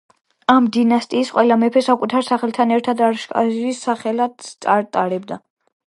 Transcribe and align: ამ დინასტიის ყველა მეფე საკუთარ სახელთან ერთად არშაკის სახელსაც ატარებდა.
ამ 0.53 0.69
დინასტიის 0.77 1.29
ყველა 1.35 1.57
მეფე 1.65 1.83
საკუთარ 1.89 2.27
სახელთან 2.31 2.75
ერთად 2.79 3.05
არშაკის 3.11 3.87
სახელსაც 3.91 4.55
ატარებდა. 4.79 5.41